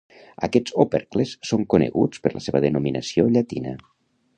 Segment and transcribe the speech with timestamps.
[0.47, 3.81] Aquest opercles són coneguts per la seva denominació llatina.